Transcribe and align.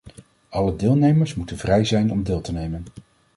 Alle 0.49 0.75
deelnemers 0.75 1.35
moeten 1.35 1.57
vrij 1.57 1.85
zijn 1.85 2.11
om 2.11 2.23
deel 2.23 2.41
te 2.41 2.51
nemen. 2.53 2.85